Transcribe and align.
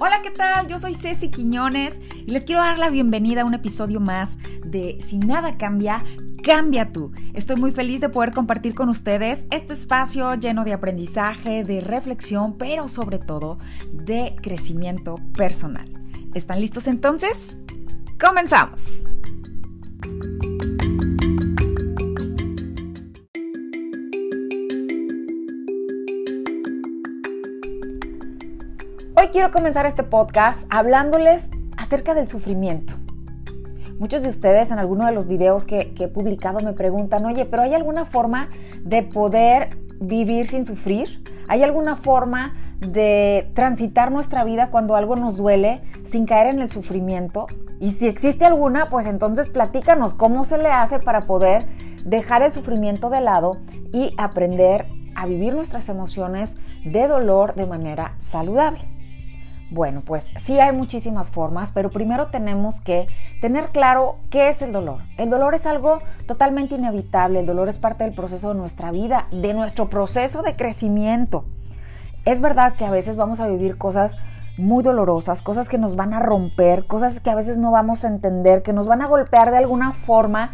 Hola, 0.00 0.22
¿qué 0.22 0.30
tal? 0.30 0.68
Yo 0.68 0.78
soy 0.78 0.94
Ceci 0.94 1.28
Quiñones 1.28 1.98
y 2.14 2.30
les 2.30 2.44
quiero 2.44 2.60
dar 2.60 2.78
la 2.78 2.88
bienvenida 2.88 3.42
a 3.42 3.44
un 3.44 3.54
episodio 3.54 3.98
más 3.98 4.38
de 4.64 5.00
Si 5.04 5.18
nada 5.18 5.58
cambia, 5.58 6.04
cambia 6.44 6.92
tú. 6.92 7.10
Estoy 7.34 7.56
muy 7.56 7.72
feliz 7.72 8.00
de 8.00 8.08
poder 8.08 8.32
compartir 8.32 8.76
con 8.76 8.88
ustedes 8.90 9.46
este 9.50 9.74
espacio 9.74 10.36
lleno 10.36 10.62
de 10.62 10.72
aprendizaje, 10.72 11.64
de 11.64 11.80
reflexión, 11.80 12.56
pero 12.56 12.86
sobre 12.86 13.18
todo 13.18 13.58
de 13.92 14.36
crecimiento 14.40 15.16
personal. 15.36 15.90
¿Están 16.32 16.60
listos 16.60 16.86
entonces? 16.86 17.56
¡Comenzamos! 18.20 19.02
Quiero 29.30 29.50
comenzar 29.50 29.84
este 29.84 30.04
podcast 30.04 30.64
hablándoles 30.70 31.50
acerca 31.76 32.14
del 32.14 32.26
sufrimiento. 32.26 32.94
Muchos 33.98 34.22
de 34.22 34.30
ustedes 34.30 34.70
en 34.70 34.78
alguno 34.78 35.04
de 35.04 35.12
los 35.12 35.26
videos 35.26 35.66
que, 35.66 35.94
he 35.98 36.08
publicado 36.08 36.60
me 36.60 36.72
preguntan, 36.72 37.26
oye, 37.26 37.44
pero 37.44 37.62
¿hay 37.62 37.74
alguna 37.74 38.06
forma 38.06 38.48
de 38.84 39.02
poder 39.02 39.76
vivir 40.00 40.46
sin 40.46 40.64
sufrir? 40.64 41.22
¿Hay 41.46 41.62
alguna 41.62 41.94
forma 41.94 42.54
de 42.80 43.50
transitar 43.54 44.10
nuestra 44.10 44.44
vida 44.44 44.70
cuando 44.70 44.96
algo 44.96 45.14
nos 45.14 45.36
duele 45.36 45.82
sin 46.10 46.24
caer 46.24 46.46
en 46.46 46.60
el 46.62 46.70
sufrimiento? 46.70 47.48
Y 47.80 47.92
si 47.92 48.06
existe 48.06 48.46
alguna, 48.46 48.88
pues 48.88 49.04
entonces 49.04 49.50
platícanos 49.50 50.14
cómo 50.14 50.46
se 50.46 50.56
le 50.56 50.68
hace 50.68 51.00
para 51.00 51.26
poder 51.26 51.66
dejar 52.02 52.40
el 52.40 52.50
sufrimiento 52.50 53.10
de 53.10 53.20
lado 53.20 53.58
y 53.92 54.14
aprender 54.16 54.86
a 55.14 55.26
vivir 55.26 55.52
nuestras 55.52 55.90
emociones 55.90 56.54
de 56.82 57.06
dolor 57.08 57.54
de 57.56 57.66
manera 57.66 58.16
saludable. 58.30 58.97
Bueno, 59.70 60.02
pues 60.04 60.24
sí 60.44 60.58
hay 60.58 60.74
muchísimas 60.74 61.28
formas, 61.28 61.72
pero 61.74 61.90
primero 61.90 62.28
tenemos 62.28 62.80
que 62.80 63.06
tener 63.42 63.66
claro 63.66 64.16
qué 64.30 64.48
es 64.48 64.62
el 64.62 64.72
dolor. 64.72 65.02
El 65.18 65.28
dolor 65.28 65.54
es 65.54 65.66
algo 65.66 65.98
totalmente 66.26 66.76
inevitable, 66.76 67.40
el 67.40 67.46
dolor 67.46 67.68
es 67.68 67.78
parte 67.78 68.04
del 68.04 68.14
proceso 68.14 68.48
de 68.48 68.54
nuestra 68.54 68.90
vida, 68.90 69.26
de 69.30 69.52
nuestro 69.52 69.90
proceso 69.90 70.42
de 70.42 70.56
crecimiento. 70.56 71.44
Es 72.24 72.40
verdad 72.40 72.76
que 72.76 72.86
a 72.86 72.90
veces 72.90 73.16
vamos 73.16 73.40
a 73.40 73.46
vivir 73.46 73.76
cosas 73.76 74.16
muy 74.56 74.82
dolorosas, 74.82 75.42
cosas 75.42 75.68
que 75.68 75.78
nos 75.78 75.96
van 75.96 76.14
a 76.14 76.18
romper, 76.18 76.86
cosas 76.86 77.20
que 77.20 77.30
a 77.30 77.34
veces 77.34 77.58
no 77.58 77.70
vamos 77.70 78.04
a 78.04 78.08
entender, 78.08 78.62
que 78.62 78.72
nos 78.72 78.86
van 78.86 79.02
a 79.02 79.06
golpear 79.06 79.50
de 79.50 79.58
alguna 79.58 79.92
forma, 79.92 80.52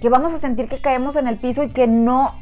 que 0.00 0.08
vamos 0.08 0.32
a 0.32 0.38
sentir 0.38 0.68
que 0.68 0.80
caemos 0.80 1.16
en 1.16 1.26
el 1.26 1.38
piso 1.38 1.64
y 1.64 1.70
que 1.70 1.88
no 1.88 2.34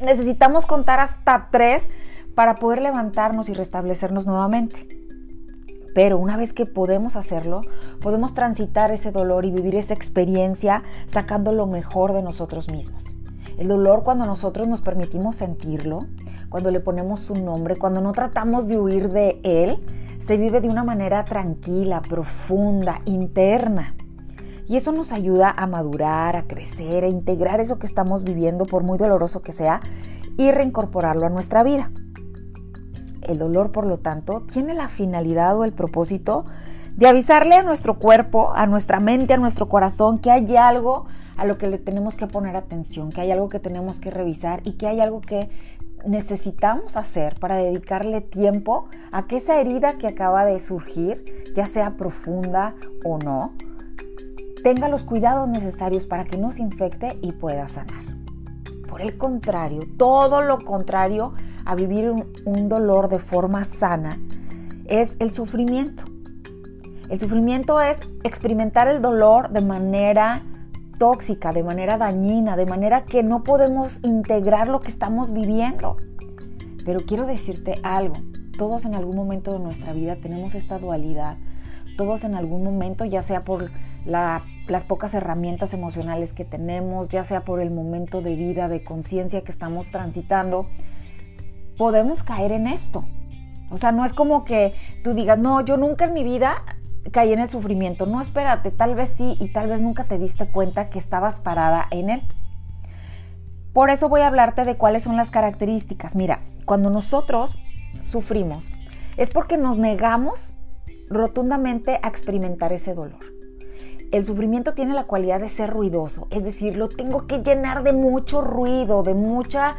necesitamos 0.00 0.66
contar 0.66 0.98
hasta 0.98 1.48
tres 1.52 1.88
para 2.34 2.56
poder 2.56 2.82
levantarnos 2.82 3.48
y 3.48 3.54
restablecernos 3.54 4.26
nuevamente. 4.26 5.07
Pero 5.98 6.16
una 6.16 6.36
vez 6.36 6.52
que 6.52 6.64
podemos 6.64 7.16
hacerlo, 7.16 7.62
podemos 8.00 8.32
transitar 8.32 8.92
ese 8.92 9.10
dolor 9.10 9.44
y 9.44 9.50
vivir 9.50 9.74
esa 9.74 9.94
experiencia 9.94 10.84
sacando 11.08 11.50
lo 11.50 11.66
mejor 11.66 12.12
de 12.12 12.22
nosotros 12.22 12.70
mismos. 12.70 13.04
El 13.56 13.66
dolor 13.66 14.04
cuando 14.04 14.24
nosotros 14.24 14.68
nos 14.68 14.80
permitimos 14.80 15.34
sentirlo, 15.34 16.06
cuando 16.50 16.70
le 16.70 16.78
ponemos 16.78 17.18
su 17.18 17.34
nombre, 17.34 17.74
cuando 17.74 18.00
no 18.00 18.12
tratamos 18.12 18.68
de 18.68 18.78
huir 18.78 19.10
de 19.10 19.40
él, 19.42 19.84
se 20.20 20.36
vive 20.36 20.60
de 20.60 20.68
una 20.68 20.84
manera 20.84 21.24
tranquila, 21.24 22.00
profunda, 22.00 23.00
interna. 23.04 23.96
Y 24.68 24.76
eso 24.76 24.92
nos 24.92 25.10
ayuda 25.10 25.52
a 25.56 25.66
madurar, 25.66 26.36
a 26.36 26.46
crecer, 26.46 27.02
a 27.02 27.08
integrar 27.08 27.58
eso 27.58 27.80
que 27.80 27.86
estamos 27.86 28.22
viviendo, 28.22 28.66
por 28.66 28.84
muy 28.84 28.98
doloroso 28.98 29.42
que 29.42 29.50
sea, 29.50 29.80
y 30.36 30.52
reincorporarlo 30.52 31.26
a 31.26 31.30
nuestra 31.30 31.64
vida. 31.64 31.90
El 33.28 33.38
dolor, 33.38 33.70
por 33.70 33.86
lo 33.86 33.98
tanto, 33.98 34.42
tiene 34.52 34.74
la 34.74 34.88
finalidad 34.88 35.56
o 35.56 35.64
el 35.64 35.72
propósito 35.72 36.46
de 36.96 37.06
avisarle 37.06 37.54
a 37.54 37.62
nuestro 37.62 37.98
cuerpo, 37.98 38.52
a 38.54 38.66
nuestra 38.66 38.98
mente, 38.98 39.34
a 39.34 39.36
nuestro 39.36 39.68
corazón 39.68 40.18
que 40.18 40.30
hay 40.30 40.56
algo 40.56 41.06
a 41.36 41.44
lo 41.44 41.56
que 41.56 41.68
le 41.68 41.78
tenemos 41.78 42.16
que 42.16 42.26
poner 42.26 42.56
atención, 42.56 43.10
que 43.12 43.20
hay 43.20 43.30
algo 43.30 43.48
que 43.48 43.60
tenemos 43.60 44.00
que 44.00 44.10
revisar 44.10 44.60
y 44.64 44.72
que 44.72 44.88
hay 44.88 44.98
algo 45.00 45.20
que 45.20 45.48
necesitamos 46.04 46.96
hacer 46.96 47.38
para 47.38 47.56
dedicarle 47.56 48.20
tiempo 48.20 48.88
a 49.12 49.26
que 49.26 49.36
esa 49.36 49.60
herida 49.60 49.98
que 49.98 50.08
acaba 50.08 50.44
de 50.44 50.58
surgir, 50.58 51.24
ya 51.54 51.66
sea 51.66 51.96
profunda 51.96 52.74
o 53.04 53.18
no, 53.18 53.52
tenga 54.64 54.88
los 54.88 55.04
cuidados 55.04 55.48
necesarios 55.48 56.06
para 56.06 56.24
que 56.24 56.38
no 56.38 56.50
se 56.50 56.62
infecte 56.62 57.18
y 57.22 57.32
pueda 57.32 57.68
sanar. 57.68 58.04
Por 58.88 59.00
el 59.00 59.16
contrario, 59.16 59.82
todo 59.96 60.40
lo 60.40 60.58
contrario 60.58 61.34
a 61.68 61.74
vivir 61.74 62.10
un, 62.46 62.68
dolor 62.70 63.10
de 63.10 63.18
forma 63.18 63.62
sana 63.64 64.18
es 64.86 65.12
el 65.18 65.34
sufrimiento. 65.34 66.04
El 67.10 67.20
sufrimiento 67.20 67.78
es 67.82 67.98
experimentar 68.24 68.88
el 68.88 69.02
dolor 69.02 69.50
de 69.50 69.60
manera 69.60 70.42
tóxica, 70.98 71.52
de 71.52 71.62
manera 71.62 71.98
dañina, 71.98 72.56
de 72.56 72.64
manera 72.64 73.04
que 73.04 73.22
no 73.22 73.44
podemos 73.44 74.02
integrar 74.02 74.68
lo 74.68 74.80
que 74.80 74.88
estamos 74.90 75.34
viviendo. 75.34 75.98
Pero 76.86 77.00
quiero 77.00 77.26
decirte 77.26 77.78
algo, 77.82 78.14
todos 78.56 78.86
en 78.86 78.94
algún 78.94 79.16
momento 79.16 79.52
de 79.52 79.58
nuestra 79.58 79.92
vida 79.92 80.16
tenemos 80.16 80.54
esta 80.54 80.78
dualidad, 80.78 81.36
todos 81.98 82.24
en 82.24 82.34
algún 82.34 82.62
momento, 82.62 83.04
ya 83.04 83.22
sea 83.22 83.44
por 83.44 83.70
las 84.06 84.84
pocas 84.84 85.12
herramientas 85.12 85.74
emocionales 85.74 86.32
que 86.32 86.46
tenemos, 86.46 87.10
ya 87.10 87.24
sea 87.24 87.44
por 87.44 87.60
el 87.60 87.70
momento 87.70 88.22
de 88.22 88.36
vida, 88.36 88.68
de 88.68 88.82
conciencia 88.82 89.44
que 89.44 89.52
estamos 89.52 89.90
transitando, 89.90 90.66
podemos 91.78 92.22
caer 92.22 92.52
en 92.52 92.66
esto. 92.66 93.06
O 93.70 93.78
sea, 93.78 93.92
no 93.92 94.04
es 94.04 94.12
como 94.12 94.44
que 94.44 94.74
tú 95.04 95.14
digas, 95.14 95.38
no, 95.38 95.62
yo 95.62 95.76
nunca 95.76 96.06
en 96.06 96.14
mi 96.14 96.24
vida 96.24 96.64
caí 97.12 97.32
en 97.32 97.38
el 97.38 97.48
sufrimiento. 97.48 98.04
No, 98.04 98.20
espérate, 98.20 98.70
tal 98.70 98.94
vez 98.94 99.10
sí 99.10 99.36
y 99.40 99.48
tal 99.52 99.68
vez 99.68 99.80
nunca 99.80 100.04
te 100.04 100.18
diste 100.18 100.50
cuenta 100.50 100.90
que 100.90 100.98
estabas 100.98 101.38
parada 101.38 101.86
en 101.90 102.10
él. 102.10 102.22
Por 103.72 103.90
eso 103.90 104.08
voy 104.08 104.22
a 104.22 104.26
hablarte 104.26 104.64
de 104.64 104.76
cuáles 104.76 105.04
son 105.04 105.16
las 105.16 105.30
características. 105.30 106.16
Mira, 106.16 106.40
cuando 106.64 106.90
nosotros 106.90 107.56
sufrimos 108.00 108.68
es 109.16 109.30
porque 109.30 109.56
nos 109.56 109.78
negamos 109.78 110.54
rotundamente 111.08 112.00
a 112.02 112.08
experimentar 112.08 112.72
ese 112.72 112.94
dolor. 112.94 113.37
El 114.10 114.24
sufrimiento 114.24 114.72
tiene 114.74 114.94
la 114.94 115.04
cualidad 115.04 115.40
de 115.40 115.48
ser 115.48 115.70
ruidoso, 115.70 116.28
es 116.30 116.42
decir, 116.42 116.76
lo 116.76 116.88
tengo 116.88 117.26
que 117.26 117.38
llenar 117.38 117.82
de 117.82 117.92
mucho 117.92 118.40
ruido, 118.40 119.02
de 119.02 119.14
mucha 119.14 119.76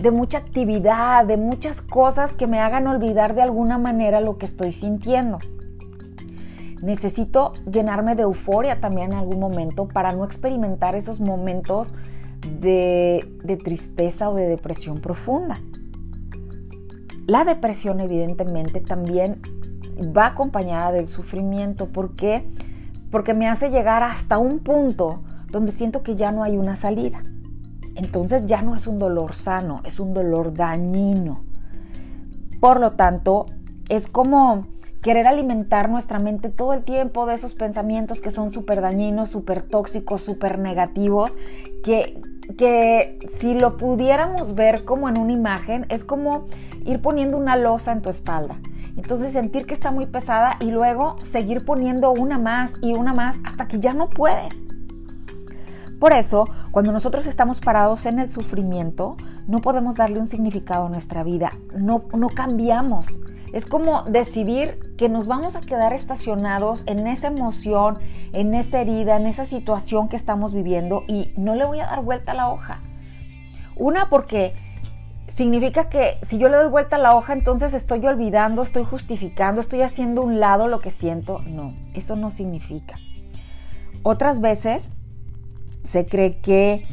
de 0.00 0.10
mucha 0.10 0.38
actividad, 0.38 1.26
de 1.26 1.36
muchas 1.36 1.80
cosas 1.80 2.32
que 2.32 2.46
me 2.46 2.60
hagan 2.60 2.86
olvidar 2.86 3.34
de 3.34 3.42
alguna 3.42 3.78
manera 3.78 4.20
lo 4.20 4.38
que 4.38 4.46
estoy 4.46 4.72
sintiendo. 4.72 5.38
Necesito 6.82 7.52
llenarme 7.70 8.14
de 8.14 8.22
euforia 8.22 8.80
también 8.80 9.12
en 9.12 9.18
algún 9.18 9.38
momento 9.38 9.86
para 9.86 10.12
no 10.12 10.24
experimentar 10.24 10.94
esos 10.94 11.20
momentos 11.20 11.94
de, 12.60 13.36
de 13.44 13.56
tristeza 13.56 14.30
o 14.30 14.34
de 14.34 14.46
depresión 14.46 15.00
profunda. 15.00 15.60
La 17.26 17.44
depresión 17.44 18.00
evidentemente 18.00 18.80
también 18.80 19.40
va 20.16 20.26
acompañada 20.26 20.90
del 20.90 21.06
sufrimiento. 21.06 21.92
¿Por 21.92 22.16
qué? 22.16 22.48
Porque 23.12 23.32
me 23.32 23.48
hace 23.48 23.70
llegar 23.70 24.02
hasta 24.02 24.38
un 24.38 24.58
punto 24.58 25.22
donde 25.52 25.70
siento 25.70 26.02
que 26.02 26.16
ya 26.16 26.32
no 26.32 26.42
hay 26.42 26.56
una 26.56 26.74
salida 26.74 27.22
entonces 27.94 28.46
ya 28.46 28.62
no 28.62 28.74
es 28.74 28.86
un 28.86 28.98
dolor 28.98 29.34
sano, 29.34 29.82
es 29.84 30.00
un 30.00 30.14
dolor 30.14 30.54
dañino. 30.54 31.44
Por 32.60 32.80
lo 32.80 32.92
tanto, 32.92 33.46
es 33.88 34.08
como 34.08 34.62
querer 35.02 35.26
alimentar 35.26 35.90
nuestra 35.90 36.18
mente 36.18 36.48
todo 36.48 36.72
el 36.72 36.84
tiempo 36.84 37.26
de 37.26 37.34
esos 37.34 37.54
pensamientos 37.54 38.20
que 38.20 38.30
son 38.30 38.50
súper 38.50 38.80
dañinos, 38.80 39.30
súper 39.30 39.62
tóxicos, 39.62 40.22
súper 40.22 40.58
negativos, 40.58 41.36
que, 41.82 42.20
que 42.56 43.18
si 43.40 43.54
lo 43.54 43.76
pudiéramos 43.76 44.54
ver 44.54 44.84
como 44.84 45.08
en 45.08 45.18
una 45.18 45.32
imagen, 45.32 45.86
es 45.88 46.04
como 46.04 46.46
ir 46.84 47.02
poniendo 47.02 47.36
una 47.36 47.56
losa 47.56 47.92
en 47.92 48.00
tu 48.00 48.10
espalda. 48.10 48.58
Entonces 48.96 49.32
sentir 49.32 49.66
que 49.66 49.74
está 49.74 49.90
muy 49.90 50.06
pesada 50.06 50.56
y 50.60 50.70
luego 50.70 51.16
seguir 51.30 51.64
poniendo 51.64 52.10
una 52.10 52.38
más 52.38 52.72
y 52.82 52.92
una 52.92 53.14
más 53.14 53.36
hasta 53.44 53.68
que 53.68 53.80
ya 53.80 53.94
no 53.94 54.08
puedes. 54.08 54.54
Por 55.98 56.12
eso, 56.12 56.48
cuando 56.72 56.90
nosotros 56.90 57.26
estamos 57.26 57.60
parados 57.60 58.06
en 58.06 58.18
el 58.18 58.28
sufrimiento, 58.28 59.16
no 59.46 59.60
podemos 59.60 59.96
darle 59.96 60.18
un 60.18 60.26
significado 60.26 60.86
a 60.86 60.88
nuestra 60.88 61.22
vida, 61.22 61.52
no, 61.76 62.04
no 62.16 62.28
cambiamos. 62.28 63.06
Es 63.52 63.66
como 63.66 64.02
decidir 64.02 64.94
que 64.96 65.08
nos 65.08 65.26
vamos 65.26 65.56
a 65.56 65.60
quedar 65.60 65.92
estacionados 65.92 66.84
en 66.86 67.06
esa 67.06 67.28
emoción, 67.28 67.98
en 68.32 68.54
esa 68.54 68.80
herida, 68.80 69.16
en 69.16 69.26
esa 69.26 69.46
situación 69.46 70.08
que 70.08 70.16
estamos 70.16 70.54
viviendo 70.54 71.04
y 71.06 71.32
no 71.36 71.54
le 71.54 71.66
voy 71.66 71.80
a 71.80 71.86
dar 71.86 72.02
vuelta 72.02 72.32
a 72.32 72.34
la 72.34 72.50
hoja. 72.50 72.80
Una 73.76 74.08
porque 74.08 74.54
significa 75.36 75.88
que 75.88 76.18
si 76.26 76.38
yo 76.38 76.48
le 76.48 76.56
doy 76.56 76.68
vuelta 76.68 76.96
a 76.96 76.98
la 76.98 77.14
hoja, 77.14 77.32
entonces 77.32 77.74
estoy 77.74 78.06
olvidando, 78.06 78.62
estoy 78.62 78.84
justificando, 78.84 79.60
estoy 79.60 79.82
haciendo 79.82 80.22
un 80.22 80.40
lado 80.40 80.68
lo 80.68 80.80
que 80.80 80.90
siento. 80.90 81.40
No, 81.40 81.74
eso 81.94 82.16
no 82.16 82.30
significa. 82.30 82.98
Otras 84.02 84.40
veces 84.40 84.92
se 85.84 86.06
cree 86.06 86.40
que, 86.40 86.86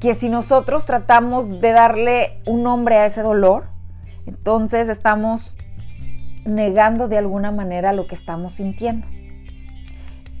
que 0.00 0.14
si 0.14 0.28
nosotros 0.28 0.86
tratamos 0.86 1.60
de 1.60 1.72
darle 1.72 2.40
un 2.46 2.62
nombre 2.62 2.96
a 2.96 3.06
ese 3.06 3.22
dolor, 3.22 3.66
entonces 4.26 4.88
estamos 4.88 5.56
negando 6.44 7.08
de 7.08 7.18
alguna 7.18 7.50
manera 7.50 7.92
lo 7.92 8.06
que 8.06 8.14
estamos 8.14 8.54
sintiendo. 8.54 9.06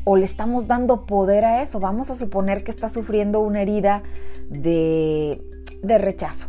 O 0.04 0.16
le 0.16 0.24
estamos 0.24 0.66
dando 0.66 1.06
poder 1.06 1.44
a 1.44 1.62
eso. 1.62 1.80
Vamos 1.80 2.10
a 2.10 2.14
suponer 2.14 2.62
que 2.62 2.70
está 2.70 2.90
sufriendo 2.90 3.40
una 3.40 3.62
herida 3.62 4.02
de, 4.50 5.42
de 5.82 5.98
rechazo. 5.98 6.46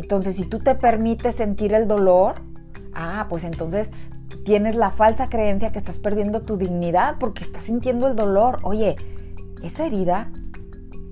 Entonces, 0.00 0.36
si 0.36 0.46
tú 0.46 0.58
te 0.60 0.74
permites 0.74 1.36
sentir 1.36 1.74
el 1.74 1.86
dolor, 1.86 2.36
ah, 2.94 3.26
pues 3.28 3.44
entonces 3.44 3.90
tienes 4.46 4.74
la 4.74 4.90
falsa 4.90 5.28
creencia 5.28 5.72
que 5.72 5.78
estás 5.78 5.98
perdiendo 5.98 6.40
tu 6.40 6.56
dignidad 6.56 7.16
porque 7.20 7.44
estás 7.44 7.64
sintiendo 7.64 8.08
el 8.08 8.16
dolor. 8.16 8.60
Oye, 8.62 8.96
esa 9.62 9.84
herida, 9.84 10.32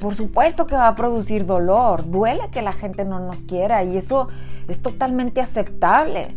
por 0.00 0.14
supuesto 0.14 0.66
que 0.66 0.74
va 0.74 0.88
a 0.88 0.96
producir 0.96 1.44
dolor. 1.44 2.10
Duele 2.10 2.48
que 2.50 2.62
la 2.62 2.72
gente 2.72 3.04
no 3.04 3.20
nos 3.20 3.44
quiera 3.44 3.84
y 3.84 3.98
eso 3.98 4.28
es 4.68 4.80
totalmente 4.80 5.42
aceptable. 5.42 6.34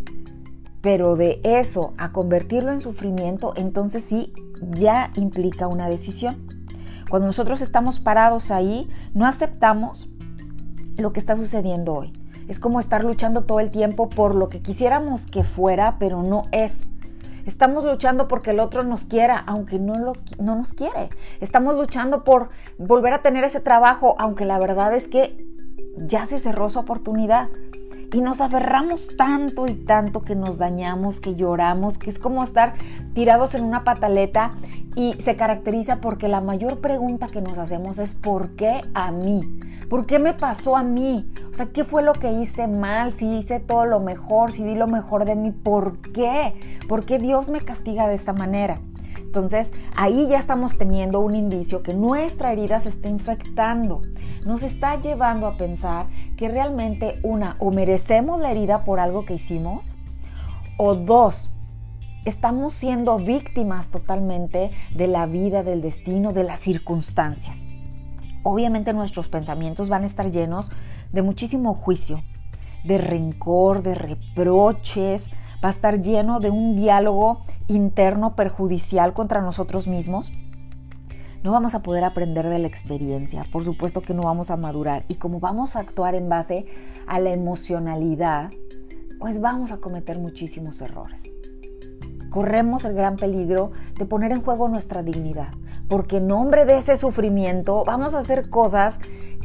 Pero 0.81 1.15
de 1.15 1.39
eso 1.45 1.93
a 1.97 2.11
convertirlo 2.11 2.73
en 2.73 2.81
sufrimiento, 2.81 3.53
entonces 3.55 4.03
sí, 4.03 4.33
ya 4.61 5.11
implica 5.15 5.67
una 5.67 5.87
decisión. 5.87 6.47
Cuando 7.09 7.27
nosotros 7.27 7.61
estamos 7.61 8.01
parados 8.01 8.51
ahí, 8.51 8.89
no 9.13 9.25
aceptamos 9.25 10.09
lo 10.97 11.13
que 11.13 11.21
está 11.21 11.37
sucediendo 11.37 11.93
hoy. 11.93 12.20
Es 12.47 12.59
como 12.59 12.79
estar 12.79 13.03
luchando 13.03 13.43
todo 13.43 13.59
el 13.59 13.71
tiempo 13.71 14.09
por 14.09 14.35
lo 14.35 14.49
que 14.49 14.61
quisiéramos 14.61 15.25
que 15.25 15.43
fuera, 15.43 15.97
pero 15.99 16.23
no 16.23 16.45
es. 16.51 16.73
Estamos 17.45 17.83
luchando 17.83 18.27
porque 18.27 18.51
el 18.51 18.59
otro 18.59 18.83
nos 18.83 19.05
quiera, 19.05 19.43
aunque 19.47 19.79
no, 19.79 19.97
lo, 19.97 20.13
no 20.39 20.55
nos 20.55 20.73
quiere. 20.73 21.09
Estamos 21.39 21.75
luchando 21.75 22.23
por 22.23 22.49
volver 22.77 23.13
a 23.13 23.21
tener 23.21 23.43
ese 23.43 23.59
trabajo, 23.59 24.15
aunque 24.19 24.45
la 24.45 24.59
verdad 24.59 24.93
es 24.93 25.07
que 25.07 25.37
ya 25.97 26.25
se 26.25 26.37
cerró 26.37 26.69
su 26.69 26.79
oportunidad. 26.79 27.49
Y 28.13 28.21
nos 28.21 28.41
aferramos 28.41 29.07
tanto 29.15 29.67
y 29.67 29.73
tanto 29.73 30.21
que 30.21 30.35
nos 30.35 30.57
dañamos, 30.57 31.21
que 31.21 31.35
lloramos, 31.35 31.97
que 31.97 32.09
es 32.09 32.19
como 32.19 32.43
estar 32.43 32.73
tirados 33.13 33.55
en 33.55 33.63
una 33.63 33.85
pataleta 33.85 34.53
y 34.95 35.13
se 35.23 35.35
caracteriza 35.35 36.01
porque 36.01 36.27
la 36.27 36.41
mayor 36.41 36.79
pregunta 36.79 37.27
que 37.27 37.41
nos 37.41 37.57
hacemos 37.57 37.97
es 37.97 38.13
¿por 38.13 38.55
qué 38.55 38.81
a 38.93 39.11
mí? 39.11 39.59
¿Por 39.89 40.05
qué 40.05 40.19
me 40.19 40.33
pasó 40.33 40.77
a 40.77 40.83
mí? 40.83 41.29
O 41.51 41.55
sea, 41.55 41.67
¿qué 41.67 41.83
fue 41.83 42.01
lo 42.01 42.13
que 42.13 42.31
hice 42.31 42.67
mal? 42.67 43.11
Si 43.11 43.25
hice 43.25 43.59
todo 43.59 43.85
lo 43.85 43.99
mejor, 43.99 44.51
si 44.51 44.63
di 44.63 44.75
lo 44.75 44.87
mejor 44.87 45.25
de 45.25 45.35
mí, 45.35 45.51
¿por 45.51 46.01
qué? 46.13 46.53
¿Por 46.87 47.05
qué 47.05 47.19
Dios 47.19 47.49
me 47.49 47.59
castiga 47.59 48.07
de 48.07 48.15
esta 48.15 48.33
manera? 48.33 48.79
Entonces, 49.17 49.71
ahí 49.95 50.27
ya 50.27 50.39
estamos 50.39 50.77
teniendo 50.77 51.21
un 51.21 51.35
indicio 51.35 51.83
que 51.83 51.93
nuestra 51.93 52.51
herida 52.51 52.81
se 52.81 52.89
está 52.89 53.07
infectando. 53.07 54.01
Nos 54.45 54.61
está 54.63 54.99
llevando 54.99 55.47
a 55.47 55.55
pensar 55.55 56.07
que 56.35 56.49
realmente, 56.49 57.19
una, 57.23 57.55
o 57.59 57.71
merecemos 57.71 58.41
la 58.41 58.51
herida 58.51 58.83
por 58.83 58.99
algo 58.99 59.25
que 59.25 59.35
hicimos, 59.35 59.95
o 60.77 60.95
dos, 60.95 61.49
estamos 62.25 62.73
siendo 62.73 63.17
víctimas 63.17 63.89
totalmente 63.89 64.71
de 64.95 65.07
la 65.07 65.25
vida, 65.25 65.63
del 65.63 65.81
destino, 65.81 66.33
de 66.33 66.43
las 66.43 66.59
circunstancias. 66.59 67.63
Obviamente 68.43 68.93
nuestros 68.93 69.27
pensamientos 69.27 69.89
van 69.89 70.03
a 70.03 70.07
estar 70.07 70.31
llenos 70.31 70.71
de 71.11 71.21
muchísimo 71.21 71.73
juicio, 71.73 72.23
de 72.83 72.97
rencor, 72.97 73.83
de 73.83 73.95
reproches, 73.95 75.29
va 75.63 75.69
a 75.69 75.71
estar 75.71 76.01
lleno 76.01 76.39
de 76.39 76.49
un 76.49 76.75
diálogo 76.75 77.43
interno 77.67 78.35
perjudicial 78.35 79.13
contra 79.13 79.41
nosotros 79.41 79.87
mismos. 79.87 80.31
No 81.43 81.51
vamos 81.51 81.73
a 81.73 81.81
poder 81.81 82.03
aprender 82.03 82.47
de 82.49 82.59
la 82.59 82.67
experiencia, 82.67 83.45
por 83.51 83.63
supuesto 83.63 84.01
que 84.01 84.13
no 84.13 84.23
vamos 84.23 84.51
a 84.51 84.57
madurar 84.57 85.05
y 85.07 85.15
como 85.15 85.39
vamos 85.39 85.75
a 85.75 85.79
actuar 85.79 86.13
en 86.13 86.29
base 86.29 86.67
a 87.07 87.19
la 87.19 87.31
emocionalidad, 87.31 88.51
pues 89.19 89.41
vamos 89.41 89.71
a 89.71 89.77
cometer 89.77 90.19
muchísimos 90.19 90.81
errores. 90.81 91.31
Corremos 92.31 92.85
el 92.85 92.95
gran 92.95 93.17
peligro 93.17 93.71
de 93.99 94.05
poner 94.05 94.31
en 94.31 94.41
juego 94.41 94.69
nuestra 94.69 95.03
dignidad, 95.03 95.49
porque 95.87 96.17
en 96.17 96.27
nombre 96.27 96.65
de 96.65 96.77
ese 96.77 96.97
sufrimiento 96.97 97.83
vamos 97.85 98.15
a 98.15 98.19
hacer 98.19 98.49
cosas 98.49 98.97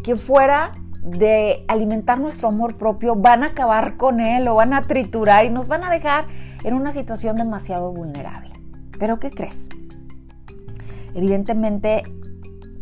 que 0.05 0.17
fuera 0.17 0.73
de 1.03 1.65
alimentar 1.67 2.21
nuestro 2.21 2.49
amor 2.49 2.77
propio 2.77 3.17
van 3.17 3.43
a 3.43 3.49
acabar 3.49 3.97
con 3.97 4.21
él 4.21 4.47
o 4.47 4.55
van 4.55 4.73
a 4.73 4.83
triturar 4.83 5.45
y 5.45 5.51
nos 5.51 5.67
van 5.67 5.85
a 5.85 5.91
dejar 5.91 6.27
en 6.65 6.75
una 6.75 6.93
situación 6.93 7.37
demasiado 7.37 7.93
vulnerable. 7.93 8.53
Pero 8.99 9.19
¿qué 9.19 9.31
crees? 9.31 9.69
Evidentemente, 11.15 12.05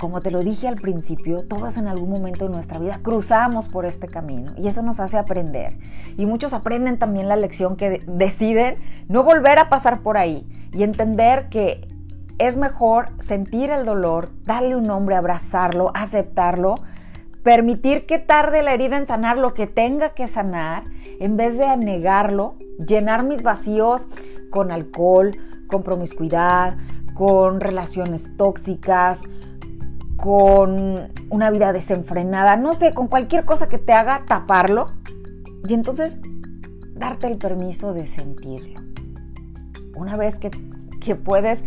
como 0.05 0.21
te 0.21 0.31
lo 0.31 0.41
dije 0.41 0.69
al 0.69 0.77
principio, 0.77 1.45
todos 1.45 1.79
en 1.79 1.89
algún 1.89 2.11
momento 2.11 2.45
de 2.45 2.53
nuestra 2.53 2.79
vida 2.79 3.01
cruzamos 3.03 3.69
por 3.69 3.87
este 3.87 4.07
camino 4.07 4.53
y 4.59 4.67
eso 4.67 4.83
nos 4.83 5.01
hace 5.01 5.17
aprender. 5.17 5.79
Y 6.19 6.27
muchos 6.27 6.53
aprenden 6.53 6.99
también 6.99 7.27
la 7.27 7.37
lección 7.37 7.75
que 7.77 8.03
deciden 8.07 8.75
no 9.09 9.23
volver 9.23 9.59
a 9.59 9.71
pasar 9.71 10.03
por 10.03 10.19
ahí 10.19 10.47
y 10.75 10.83
entender 10.83 11.49
que 11.49 11.89
es 12.37 12.59
mejor 12.59 13.13
sentir 13.23 13.71
el 13.71 13.87
dolor, 13.87 14.29
darle 14.45 14.77
un 14.77 14.83
nombre, 14.83 15.15
abrazarlo, 15.15 15.91
aceptarlo, 15.95 16.75
permitir 17.43 18.05
que 18.05 18.19
tarde 18.19 18.63
la 18.63 18.75
herida 18.75 18.99
en 18.99 19.07
sanar 19.07 19.39
lo 19.39 19.55
que 19.55 19.67
tenga 19.67 20.11
que 20.11 20.29
sanar, 20.29 20.85
en 21.19 21.39
vez 21.39 21.57
de 21.57 21.75
negarlo, 21.79 22.57
llenar 22.77 23.25
mis 23.25 23.43
vacíos 23.43 24.07
con 24.51 24.71
alcohol, 24.71 25.33
con 25.67 25.83
promiscuidad, 25.83 26.77
con 27.15 27.61
relaciones 27.61 28.37
tóxicas, 28.37 29.23
con 30.25 31.13
una 31.29 31.51
vida 31.51 31.75
desenfrenada, 31.75 32.57
no 32.57 32.73
sé, 32.73 32.95
con 32.95 33.09
cualquier 33.09 33.45
cosa 33.45 33.69
que 33.69 33.77
te 33.77 33.93
haga 33.93 34.25
taparlo 34.27 34.87
y 35.69 35.75
entonces 35.75 36.17
darte 36.95 37.27
el 37.27 37.37
permiso 37.37 37.93
de 37.93 38.07
sentirlo. 38.07 38.81
Una 39.95 40.17
vez 40.17 40.37
que, 40.37 40.51
que 41.03 41.15
puedes 41.15 41.59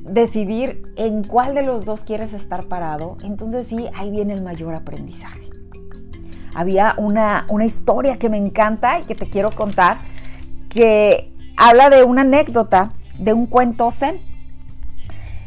decidir 0.00 0.82
en 0.96 1.24
cuál 1.24 1.54
de 1.54 1.62
los 1.62 1.86
dos 1.86 2.04
quieres 2.04 2.34
estar 2.34 2.66
parado, 2.66 3.16
entonces 3.24 3.68
sí, 3.68 3.88
ahí 3.96 4.10
viene 4.10 4.34
el 4.34 4.42
mayor 4.42 4.74
aprendizaje. 4.74 5.48
Había 6.54 6.96
una, 6.98 7.46
una 7.48 7.64
historia 7.64 8.18
que 8.18 8.28
me 8.28 8.36
encanta 8.36 9.00
y 9.00 9.04
que 9.04 9.14
te 9.14 9.30
quiero 9.30 9.50
contar, 9.50 10.00
que 10.68 11.32
habla 11.56 11.88
de 11.88 12.04
una 12.04 12.20
anécdota 12.20 12.92
de 13.18 13.32
un 13.32 13.46
cuento 13.46 13.90
zen. 13.90 14.20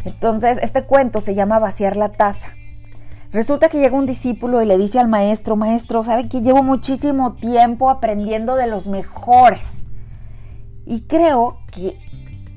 Entonces, 0.08 0.58
este 0.62 0.84
cuento 0.84 1.20
se 1.20 1.36
llama 1.36 1.60
Vaciar 1.60 1.98
la 1.98 2.10
taza. 2.10 2.54
Resulta 3.34 3.68
que 3.68 3.80
llega 3.80 3.98
un 3.98 4.06
discípulo 4.06 4.62
y 4.62 4.66
le 4.66 4.78
dice 4.78 5.00
al 5.00 5.10
maestro, 5.10 5.58
maestro, 5.58 6.02
¿sabe 6.04 6.30
que 6.30 6.42
llevo 6.42 6.64
muchísimo 6.64 7.34
tiempo 7.34 7.90
aprendiendo 7.90 8.56
de 8.56 8.68
los 8.68 8.88
mejores? 8.88 9.84
Y 10.86 11.02
creo 11.02 11.60
que 11.72 12.00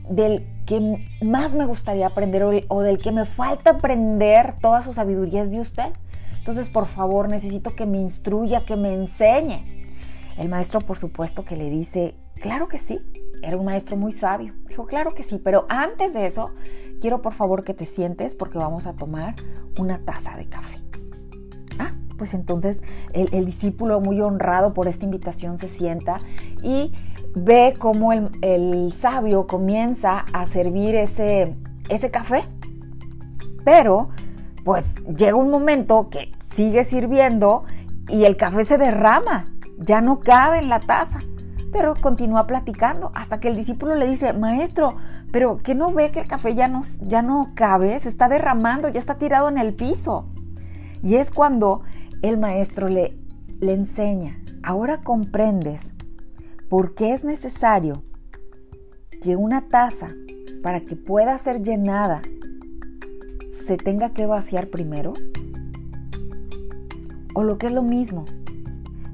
del 0.08 0.46
que 0.64 1.08
más 1.22 1.56
me 1.56 1.64
gustaría 1.64 2.06
aprender 2.06 2.64
o, 2.68 2.82
del 2.82 2.98
que 2.98 3.10
me 3.10 3.26
falta 3.26 3.70
aprender 3.70 4.54
toda 4.60 4.82
su 4.82 4.92
sabiduría 4.92 5.42
es 5.42 5.50
de 5.50 5.58
usted. 5.58 5.92
Entonces, 6.38 6.68
por 6.68 6.86
favor, 6.86 7.28
necesito 7.28 7.74
que 7.74 7.84
me 7.84 7.98
instruya, 7.98 8.64
que 8.64 8.76
me 8.76 8.92
enseñe. 8.92 9.64
El 10.38 10.48
maestro, 10.48 10.80
por 10.80 10.96
supuesto, 10.96 11.44
que 11.44 11.56
le 11.56 11.68
dice, 11.68 12.14
claro 12.40 12.68
que 12.68 12.78
sí, 12.78 13.00
era 13.42 13.56
un 13.56 13.64
maestro 13.64 13.96
muy 13.96 14.12
sabio. 14.12 14.54
Dijo, 14.68 14.86
claro 14.86 15.14
que 15.14 15.22
sí, 15.22 15.40
pero 15.42 15.66
antes 15.68 16.12
de 16.12 16.26
eso, 16.26 16.50
quiero 17.00 17.22
por 17.22 17.32
favor 17.32 17.64
que 17.64 17.74
te 17.74 17.84
sientes 17.84 18.34
porque 18.34 18.58
vamos 18.58 18.86
a 18.86 18.94
tomar 18.94 19.34
una 19.78 19.98
taza 19.98 20.36
de 20.36 20.48
café. 20.48 20.78
Ah, 21.78 21.92
pues 22.18 22.34
entonces 22.34 22.82
el, 23.12 23.44
discípulo 23.44 24.00
muy 24.00 24.20
honrado 24.20 24.74
por 24.74 24.88
esta 24.88 25.04
invitación 25.04 25.58
se 25.58 25.68
sienta 25.68 26.18
y 26.62 26.92
ve 27.34 27.74
cómo 27.78 28.12
el, 28.12 28.92
sabio 28.92 29.46
comienza 29.46 30.24
a 30.32 30.46
servir 30.46 30.94
ese 30.94 31.56
café. 32.10 32.44
Pero, 33.64 34.10
pues 34.64 34.94
llega 35.06 35.34
un 35.36 35.50
momento 35.50 36.08
que 36.10 36.32
sigue 36.44 36.84
sirviendo 36.84 37.64
y 38.08 38.24
el 38.24 38.36
café 38.36 38.64
se 38.64 38.78
derrama, 38.78 39.46
ya 39.78 40.00
no 40.00 40.20
cabe 40.20 40.58
en 40.58 40.68
la 40.68 40.80
taza. 40.80 41.20
Pero 41.72 41.94
continúa 41.94 42.46
platicando 42.46 43.12
hasta 43.14 43.38
que 43.40 43.48
el 43.48 43.56
discípulo 43.56 43.94
le 43.94 44.08
dice, 44.08 44.32
maestro, 44.32 44.96
pero 45.32 45.58
¿qué 45.62 45.74
no 45.74 45.92
ve 45.92 46.10
que 46.10 46.20
el 46.20 46.26
café 46.26 46.54
ya 46.54 46.68
no, 46.68 46.82
ya 47.02 47.22
no 47.22 47.52
cabe? 47.54 47.98
Se 48.00 48.08
está 48.08 48.28
derramando, 48.28 48.88
ya 48.88 48.98
está 48.98 49.16
tirado 49.16 49.48
en 49.48 49.58
el 49.58 49.74
piso. 49.74 50.26
Y 51.02 51.14
es 51.14 51.30
cuando 51.30 51.82
el 52.22 52.38
maestro 52.38 52.88
le, 52.88 53.16
le 53.60 53.72
enseña, 53.72 54.42
ahora 54.62 55.02
comprendes 55.02 55.94
¿Por 56.70 56.94
qué 56.94 57.14
es 57.14 57.24
necesario 57.24 58.04
que 59.20 59.34
una 59.34 59.66
taza, 59.66 60.14
para 60.62 60.80
que 60.80 60.94
pueda 60.94 61.36
ser 61.36 61.64
llenada, 61.64 62.22
se 63.50 63.76
tenga 63.76 64.10
que 64.10 64.24
vaciar 64.24 64.68
primero? 64.68 65.14
O 67.34 67.42
lo 67.42 67.58
que 67.58 67.66
es 67.66 67.72
lo 67.72 67.82
mismo, 67.82 68.24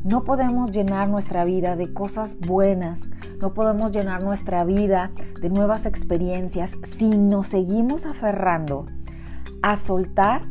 no 0.06 0.22
podemos 0.22 0.70
llenar 0.70 1.08
nuestra 1.08 1.44
vida 1.44 1.74
de 1.74 1.92
cosas 1.92 2.38
buenas, 2.38 3.10
no 3.40 3.54
podemos 3.54 3.90
llenar 3.90 4.22
nuestra 4.22 4.64
vida 4.64 5.10
de 5.42 5.50
nuevas 5.50 5.84
experiencias 5.84 6.76
si 6.84 7.08
nos 7.08 7.48
seguimos 7.48 8.06
aferrando 8.06 8.86
a 9.62 9.74
soltar 9.74 10.42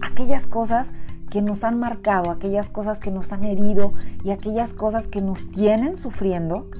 aquellas 0.00 0.46
cosas 0.46 0.92
que 1.30 1.42
nos 1.42 1.62
han 1.62 1.78
marcado, 1.78 2.30
aquellas 2.30 2.70
cosas 2.70 2.98
que 2.98 3.10
nos 3.10 3.34
han 3.34 3.44
herido 3.44 3.92
y 4.24 4.30
aquellas 4.30 4.72
cosas 4.72 5.06
que 5.06 5.20
nos 5.20 5.50
tienen 5.50 5.98
sufriendo 5.98 6.70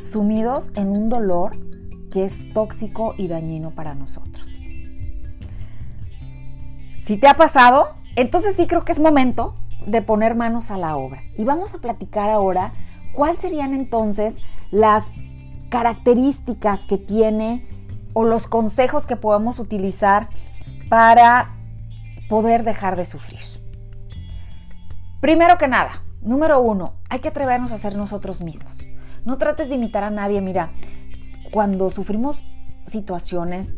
sumidos 0.00 0.72
en 0.74 0.88
un 0.88 1.08
dolor 1.08 1.56
que 2.10 2.24
es 2.24 2.52
tóxico 2.52 3.14
y 3.16 3.28
dañino 3.28 3.70
para 3.70 3.94
nosotros. 3.94 4.58
Si 7.04 7.16
te 7.16 7.28
ha 7.28 7.34
pasado, 7.34 7.94
entonces 8.16 8.56
sí 8.56 8.66
creo 8.66 8.84
que 8.84 8.90
es 8.90 8.98
momento 8.98 9.54
de 9.86 10.02
poner 10.02 10.34
manos 10.34 10.70
a 10.70 10.78
la 10.78 10.96
obra. 10.96 11.22
Y 11.36 11.44
vamos 11.44 11.74
a 11.74 11.78
platicar 11.78 12.30
ahora 12.30 12.72
cuáles 13.12 13.40
serían 13.40 13.74
entonces 13.74 14.38
las 14.70 15.12
características 15.68 16.84
que 16.86 16.98
tiene 16.98 17.66
o 18.12 18.24
los 18.24 18.46
consejos 18.46 19.06
que 19.06 19.16
podemos 19.16 19.58
utilizar 19.58 20.28
para 20.88 21.56
poder 22.28 22.64
dejar 22.64 22.96
de 22.96 23.04
sufrir. 23.04 23.40
Primero 25.20 25.56
que 25.56 25.68
nada, 25.68 26.02
número 26.20 26.60
uno, 26.60 26.94
hay 27.08 27.20
que 27.20 27.28
atrevernos 27.28 27.72
a 27.72 27.78
ser 27.78 27.96
nosotros 27.96 28.42
mismos. 28.42 28.74
No 29.24 29.38
trates 29.38 29.68
de 29.68 29.76
imitar 29.76 30.04
a 30.04 30.10
nadie. 30.10 30.40
Mira, 30.40 30.72
cuando 31.52 31.90
sufrimos 31.90 32.44
situaciones 32.86 33.76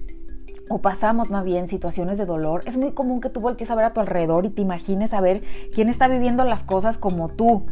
o 0.69 0.81
pasamos 0.81 1.31
más 1.31 1.45
bien 1.45 1.69
situaciones 1.69 2.19
de 2.19 2.27
dolor, 2.27 2.63
es 2.67 2.77
muy 2.77 2.93
común 2.93 3.21
que 3.21 3.31
tú 3.31 3.41
voltees 3.41 3.71
a 3.71 3.75
ver 3.75 3.85
a 3.85 3.93
tu 3.93 4.01
alrededor 4.01 4.47
y 4.47 4.51
te 4.51 4.63
imagines 4.63 5.13
a 5.13 5.21
ver 5.21 5.43
quién 5.73 5.89
está 5.89 6.09
viviendo 6.09 6.45
las 6.45 6.63
cosas 6.63 6.97
como 6.99 7.29
tú. 7.29 7.67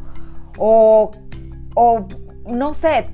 O, 0.58 1.10
o 1.74 2.06
no 2.50 2.74
sé, 2.74 3.08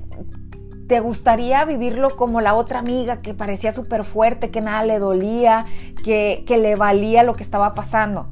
te 0.87 0.99
gustaría 0.99 1.63
vivirlo 1.65 2.17
como 2.17 2.41
la 2.41 2.55
otra 2.55 2.79
amiga 2.79 3.21
que 3.21 3.33
parecía 3.33 3.71
súper 3.71 4.03
fuerte, 4.03 4.49
que 4.49 4.59
nada 4.59 4.83
le 4.83 4.99
dolía, 4.99 5.65
que, 6.03 6.43
que 6.45 6.57
le 6.57 6.75
valía 6.75 7.23
lo 7.23 7.35
que 7.35 7.43
estaba 7.43 7.73
pasando. 7.73 8.27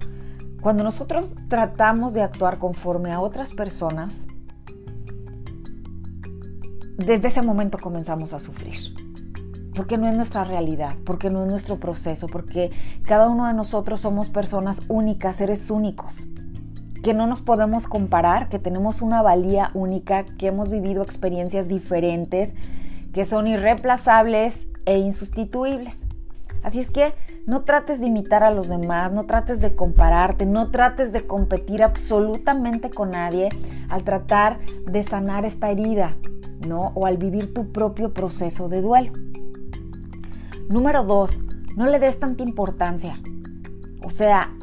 Cuando 0.62 0.84
nosotros 0.84 1.34
tratamos 1.50 2.14
de 2.14 2.24
actuar 2.24 2.58
conforme 2.58 3.12
a 3.12 3.22
otras 3.22 3.54
personas, 3.54 4.28
desde 6.98 7.28
ese 7.28 7.44
momento 7.44 7.78
comenzamos 7.78 8.34
a 8.34 8.40
sufrir. 8.40 9.07
Porque 9.78 10.00
no 10.00 10.08
es 10.08 10.16
nuestra 10.16 10.44
realidad, 10.44 10.96
porque 11.06 11.30
no 11.30 11.44
es 11.44 11.48
nuestro 11.48 11.78
proceso, 11.78 12.26
porque 12.26 12.72
cada 13.04 13.30
uno 13.30 13.46
de 13.46 13.54
nosotros 13.54 14.02
somos 14.02 14.28
personas 14.28 14.82
únicas, 14.88 15.36
seres 15.36 15.70
únicos, 15.70 16.26
que 17.04 17.14
no 17.14 17.28
nos 17.28 17.42
podemos 17.42 17.86
comparar, 17.86 18.50
que 18.50 18.58
tenemos 18.58 19.04
una 19.04 19.22
valía 19.22 19.70
única, 19.76 20.26
que 20.26 20.48
hemos 20.48 20.72
vivido 20.72 21.04
experiencias 21.04 21.68
diferentes, 21.68 22.56
que 23.14 23.24
son 23.24 23.46
irreemplazables 23.46 24.66
e 24.88 24.98
insustituibles. 24.98 26.08
Así 26.64 26.80
es 26.80 26.90
que 26.90 27.14
no 27.46 27.62
trates 27.62 28.00
de 28.00 28.08
imitar 28.08 28.44
a 28.44 28.50
los 28.50 28.68
demás, 28.68 29.14
no 29.14 29.26
trates 29.26 29.60
de 29.60 29.76
compararte, 29.76 30.48
no 30.48 30.72
trates 30.72 31.14
de 31.14 31.28
competir 31.28 31.84
absolutamente 31.84 32.90
con 32.90 33.12
nadie 33.12 33.50
al 33.90 34.04
tratar 34.04 34.58
de 34.88 35.04
sanar 35.04 35.46
esta 35.46 35.70
herida, 35.70 36.16
¿no? 36.68 36.94
O 36.96 37.06
al 37.06 37.18
vivir 37.18 37.54
tu 37.54 37.72
propio 37.72 38.12
proceso 38.12 38.70
de 38.70 38.82
duelo. 38.82 39.27
Número 40.70 41.04
dos, 41.04 41.40
no 41.78 41.86
le 41.86 41.98
des 41.98 42.20
tanta 42.20 42.44
importancia. 42.44 43.22
O 44.04 44.10
sea, 44.10 44.54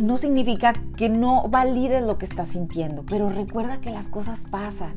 no 0.00 0.16
significa 0.16 0.72
que 0.96 1.10
no 1.10 1.48
valides 1.48 2.02
lo 2.02 2.16
que 2.16 2.24
estás 2.24 2.48
sintiendo, 2.48 3.04
pero 3.06 3.28
recuerda 3.28 3.78
que 3.78 3.90
las 3.90 4.08
cosas 4.08 4.44
pasan. 4.50 4.96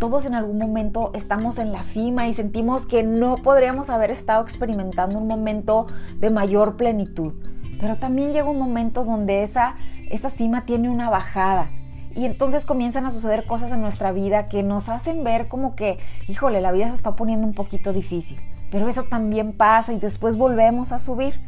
Todos 0.00 0.26
en 0.26 0.34
algún 0.34 0.58
momento 0.58 1.12
estamos 1.14 1.60
en 1.60 1.70
la 1.70 1.84
cima 1.84 2.26
y 2.26 2.34
sentimos 2.34 2.84
que 2.84 3.04
no 3.04 3.36
podríamos 3.36 3.88
haber 3.88 4.10
estado 4.10 4.42
experimentando 4.42 5.18
un 5.18 5.28
momento 5.28 5.86
de 6.18 6.30
mayor 6.30 6.76
plenitud. 6.76 7.34
Pero 7.80 7.96
también 7.96 8.32
llega 8.32 8.50
un 8.50 8.58
momento 8.58 9.04
donde 9.04 9.44
esa, 9.44 9.76
esa 10.10 10.30
cima 10.30 10.64
tiene 10.64 10.90
una 10.90 11.10
bajada 11.10 11.70
y 12.16 12.24
entonces 12.24 12.64
comienzan 12.64 13.06
a 13.06 13.12
suceder 13.12 13.46
cosas 13.46 13.70
en 13.70 13.82
nuestra 13.82 14.10
vida 14.10 14.48
que 14.48 14.64
nos 14.64 14.88
hacen 14.88 15.22
ver 15.22 15.46
como 15.46 15.76
que, 15.76 15.98
híjole, 16.26 16.60
la 16.60 16.72
vida 16.72 16.88
se 16.88 16.96
está 16.96 17.14
poniendo 17.14 17.46
un 17.46 17.54
poquito 17.54 17.92
difícil. 17.92 18.40
Pero 18.70 18.88
eso 18.88 19.04
también 19.04 19.52
pasa 19.52 19.92
y 19.92 19.98
después 19.98 20.36
volvemos 20.36 20.92
a 20.92 20.98
subir. 20.98 21.40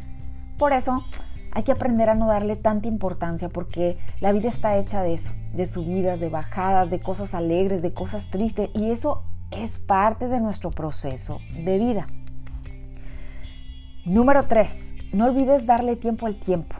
Por 0.57 0.73
eso 0.73 1.03
hay 1.51 1.63
que 1.63 1.71
aprender 1.71 2.09
a 2.09 2.15
no 2.15 2.27
darle 2.27 2.55
tanta 2.55 2.87
importancia 2.87 3.49
porque 3.49 3.97
la 4.19 4.31
vida 4.31 4.49
está 4.49 4.77
hecha 4.77 5.01
de 5.01 5.13
eso, 5.13 5.33
de 5.53 5.65
subidas, 5.65 6.19
de 6.19 6.29
bajadas, 6.29 6.89
de 6.89 6.99
cosas 6.99 7.33
alegres, 7.33 7.81
de 7.81 7.93
cosas 7.93 8.29
tristes 8.29 8.69
y 8.73 8.91
eso 8.91 9.23
es 9.51 9.79
parte 9.79 10.27
de 10.27 10.39
nuestro 10.39 10.71
proceso 10.71 11.39
de 11.63 11.77
vida. 11.79 12.07
Número 14.05 14.47
3. 14.47 14.93
No 15.13 15.25
olvides 15.25 15.65
darle 15.65 15.95
tiempo 15.95 16.25
al 16.25 16.39
tiempo. 16.39 16.75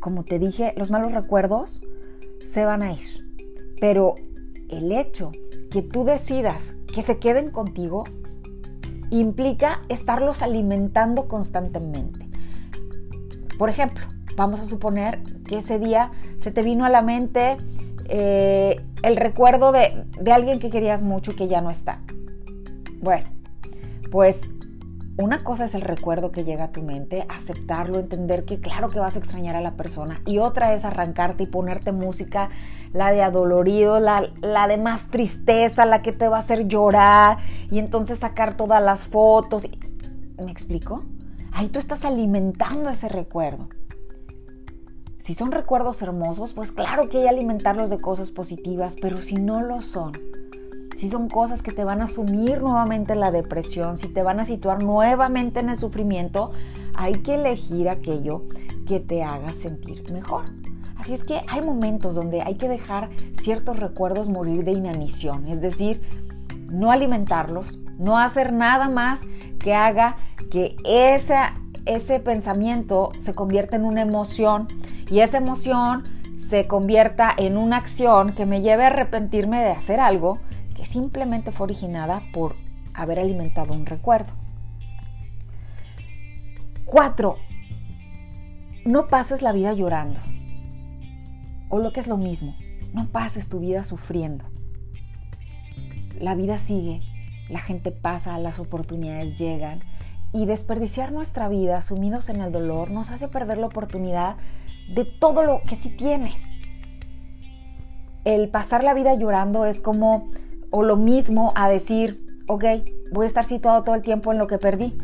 Como 0.00 0.24
te 0.24 0.38
dije, 0.38 0.74
los 0.76 0.90
malos 0.90 1.12
recuerdos 1.12 1.80
se 2.46 2.64
van 2.64 2.82
a 2.82 2.92
ir. 2.92 3.24
Pero 3.80 4.14
el 4.68 4.92
hecho 4.92 5.32
que 5.70 5.82
tú 5.82 6.04
decidas 6.04 6.62
que 6.94 7.02
se 7.02 7.18
queden 7.18 7.50
contigo 7.50 8.04
implica 9.20 9.80
estarlos 9.88 10.42
alimentando 10.42 11.28
constantemente. 11.28 12.28
Por 13.58 13.70
ejemplo, 13.70 14.06
vamos 14.36 14.60
a 14.60 14.64
suponer 14.64 15.22
que 15.44 15.58
ese 15.58 15.78
día 15.78 16.10
se 16.40 16.50
te 16.50 16.62
vino 16.62 16.84
a 16.84 16.88
la 16.88 17.02
mente 17.02 17.56
eh, 18.08 18.84
el 19.02 19.16
recuerdo 19.16 19.72
de, 19.72 20.04
alguien 20.32 20.58
que 20.58 20.70
querías 20.70 21.02
mucho 21.02 21.36
que 21.36 21.48
ya 21.48 21.60
no 21.60 21.70
está. 21.70 22.00
Bueno, 23.00 23.28
pues 24.10 24.38
una 25.16 25.44
cosa 25.44 25.66
es 25.66 25.74
el 25.74 25.82
recuerdo 25.82 26.32
que 26.32 26.42
llega 26.42 26.64
a 26.64 26.72
tu 26.72 26.82
mente, 26.82 27.24
aceptarlo, 27.28 28.00
entender 28.00 28.44
que 28.44 28.60
claro 28.60 28.88
que 28.88 28.98
vas 28.98 29.14
a 29.14 29.20
extrañar 29.20 29.54
a 29.54 29.60
la 29.60 29.76
persona. 29.76 30.20
Y 30.26 30.38
otra 30.38 30.74
es 30.74 30.84
arrancarte 30.84 31.44
y 31.44 31.46
ponerte 31.46 31.92
música, 31.92 32.50
la 32.92 33.12
de 33.12 33.22
adolorido, 33.22 34.00
la, 34.00 34.32
la 34.40 34.66
de 34.66 34.76
más 34.76 35.10
tristeza, 35.10 35.86
la 35.86 36.02
que 36.02 36.12
te 36.12 36.26
va 36.26 36.38
a 36.38 36.40
hacer 36.40 36.66
llorar. 36.66 37.38
Y 37.70 37.78
entonces 37.78 38.18
sacar 38.18 38.56
todas 38.56 38.82
las 38.82 39.02
fotos. 39.02 39.68
¿Me 40.36 40.50
explico? 40.50 41.04
Ahí 41.52 41.68
tú 41.68 41.78
estás 41.78 42.04
alimentando 42.04 42.90
ese 42.90 43.08
recuerdo. 43.08 43.68
Si 45.20 45.32
son 45.32 45.52
recuerdos 45.52 46.02
hermosos, 46.02 46.52
pues 46.52 46.72
claro 46.72 47.08
que 47.08 47.18
hay 47.18 47.22
que 47.22 47.28
alimentarlos 47.28 47.88
de 47.88 48.00
cosas 48.00 48.32
positivas, 48.32 48.96
pero 49.00 49.16
si 49.16 49.36
no 49.36 49.62
lo 49.62 49.80
son, 49.80 50.12
si 50.96 51.08
son 51.08 51.28
cosas 51.28 51.62
que 51.62 51.72
te 51.72 51.84
van 51.84 52.02
a 52.02 52.08
sumir 52.08 52.60
nuevamente 52.60 53.12
en 53.12 53.20
la 53.20 53.30
depresión, 53.30 53.98
si 53.98 54.08
te 54.08 54.22
van 54.22 54.40
a 54.40 54.44
situar 54.44 54.82
nuevamente 54.82 55.60
en 55.60 55.68
el 55.68 55.78
sufrimiento, 55.78 56.52
hay 56.94 57.22
que 57.22 57.34
elegir 57.34 57.88
aquello 57.88 58.44
que 58.86 59.00
te 59.00 59.22
haga 59.22 59.52
sentir 59.52 60.10
mejor. 60.12 60.44
Así 60.96 61.14
es 61.14 61.24
que 61.24 61.42
hay 61.48 61.60
momentos 61.60 62.14
donde 62.14 62.42
hay 62.42 62.54
que 62.54 62.68
dejar 62.68 63.10
ciertos 63.40 63.78
recuerdos 63.78 64.28
morir 64.28 64.64
de 64.64 64.72
inanición, 64.72 65.46
es 65.48 65.60
decir, 65.60 66.00
no 66.70 66.90
alimentarlos, 66.90 67.78
no 67.98 68.18
hacer 68.18 68.52
nada 68.52 68.88
más 68.88 69.20
que 69.58 69.74
haga 69.74 70.16
que 70.50 70.76
ese 70.84 72.20
pensamiento 72.20 73.12
se 73.18 73.34
convierta 73.34 73.76
en 73.76 73.84
una 73.84 74.02
emoción 74.02 74.68
y 75.10 75.20
esa 75.20 75.38
emoción 75.38 76.04
se 76.48 76.66
convierta 76.66 77.34
en 77.36 77.56
una 77.56 77.78
acción 77.78 78.32
que 78.32 78.46
me 78.46 78.62
lleve 78.62 78.84
a 78.84 78.88
arrepentirme 78.88 79.60
de 79.60 79.70
hacer 79.70 80.00
algo 80.00 80.38
simplemente 80.84 81.52
fue 81.52 81.64
originada 81.64 82.22
por 82.32 82.56
haber 82.94 83.18
alimentado 83.18 83.72
un 83.72 83.86
recuerdo. 83.86 84.32
4. 86.84 87.36
No 88.84 89.06
pases 89.08 89.42
la 89.42 89.52
vida 89.52 89.72
llorando. 89.72 90.20
O 91.68 91.78
lo 91.78 91.92
que 91.92 92.00
es 92.00 92.06
lo 92.06 92.16
mismo, 92.16 92.54
no 92.92 93.08
pases 93.08 93.48
tu 93.48 93.58
vida 93.58 93.84
sufriendo. 93.84 94.44
La 96.20 96.34
vida 96.34 96.58
sigue, 96.58 97.00
la 97.48 97.60
gente 97.60 97.90
pasa, 97.90 98.38
las 98.38 98.58
oportunidades 98.58 99.36
llegan 99.36 99.80
y 100.32 100.46
desperdiciar 100.46 101.12
nuestra 101.12 101.48
vida 101.48 101.80
sumidos 101.82 102.28
en 102.28 102.40
el 102.40 102.52
dolor 102.52 102.90
nos 102.90 103.10
hace 103.10 103.28
perder 103.28 103.58
la 103.58 103.66
oportunidad 103.66 104.36
de 104.92 105.04
todo 105.04 105.44
lo 105.44 105.62
que 105.62 105.76
sí 105.76 105.90
tienes. 105.90 106.42
El 108.24 108.48
pasar 108.48 108.82
la 108.84 108.94
vida 108.94 109.14
llorando 109.14 109.64
es 109.64 109.80
como 109.80 110.30
o 110.76 110.82
lo 110.82 110.96
mismo 110.96 111.52
a 111.54 111.68
decir, 111.68 112.26
ok, 112.48 112.64
voy 113.12 113.26
a 113.26 113.28
estar 113.28 113.44
situado 113.44 113.84
todo 113.84 113.94
el 113.94 114.02
tiempo 114.02 114.32
en 114.32 114.38
lo 114.38 114.48
que 114.48 114.58
perdí. 114.58 114.98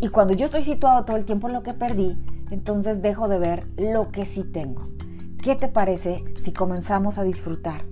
Y 0.00 0.10
cuando 0.10 0.32
yo 0.32 0.44
estoy 0.44 0.62
situado 0.62 1.04
todo 1.04 1.16
el 1.16 1.24
tiempo 1.24 1.48
en 1.48 1.54
lo 1.54 1.64
que 1.64 1.74
perdí, 1.74 2.16
entonces 2.52 3.02
dejo 3.02 3.26
de 3.26 3.40
ver 3.40 3.66
lo 3.76 4.12
que 4.12 4.24
sí 4.24 4.44
tengo. 4.44 4.88
¿Qué 5.42 5.56
te 5.56 5.66
parece 5.66 6.22
si 6.44 6.52
comenzamos 6.52 7.18
a 7.18 7.24
disfrutar 7.24 7.84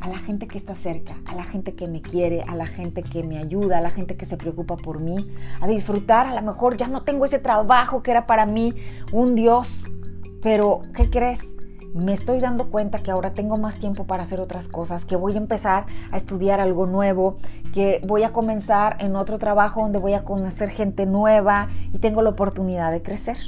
a 0.00 0.08
la 0.08 0.18
gente 0.18 0.46
que 0.46 0.56
está 0.56 0.76
cerca, 0.76 1.16
a 1.26 1.34
la 1.34 1.42
gente 1.42 1.74
que 1.74 1.88
me 1.88 2.00
quiere, 2.00 2.42
a 2.42 2.54
la 2.54 2.66
gente 2.66 3.02
que 3.02 3.24
me 3.24 3.36
ayuda, 3.36 3.78
a 3.78 3.80
la 3.80 3.90
gente 3.90 4.16
que 4.16 4.24
se 4.24 4.36
preocupa 4.36 4.76
por 4.76 5.00
mí, 5.00 5.34
a 5.60 5.66
disfrutar, 5.66 6.28
a 6.28 6.34
lo 6.36 6.42
mejor 6.42 6.76
ya 6.76 6.86
no 6.86 7.02
tengo 7.02 7.24
ese 7.24 7.40
trabajo 7.40 8.04
que 8.04 8.12
era 8.12 8.28
para 8.28 8.46
mí 8.46 8.72
un 9.10 9.34
Dios, 9.34 9.84
pero 10.40 10.82
¿qué 10.94 11.10
crees? 11.10 11.40
Me 11.94 12.12
estoy 12.12 12.40
dando 12.40 12.70
cuenta 12.70 12.98
que 12.98 13.10
ahora 13.10 13.32
tengo 13.32 13.56
más 13.58 13.78
tiempo 13.78 14.04
para 14.04 14.22
hacer 14.22 14.40
otras 14.40 14.68
cosas, 14.68 15.04
que 15.04 15.16
voy 15.16 15.34
a 15.34 15.38
empezar 15.38 15.86
a 16.12 16.16
estudiar 16.16 16.60
algo 16.60 16.86
nuevo, 16.86 17.38
que 17.74 18.00
voy 18.06 18.22
a 18.22 18.32
comenzar 18.32 18.96
en 19.00 19.16
otro 19.16 19.38
trabajo 19.38 19.82
donde 19.82 19.98
voy 19.98 20.14
a 20.14 20.24
conocer 20.24 20.70
gente 20.70 21.06
nueva 21.06 21.68
y 21.92 21.98
tengo 21.98 22.22
la 22.22 22.30
oportunidad 22.30 22.92
de 22.92 23.02
crecer. 23.02 23.38